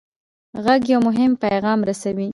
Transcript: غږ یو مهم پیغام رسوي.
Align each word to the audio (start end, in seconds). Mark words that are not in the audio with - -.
غږ 0.63 0.81
یو 0.93 1.01
مهم 1.07 1.31
پیغام 1.43 1.79
رسوي. 1.89 2.29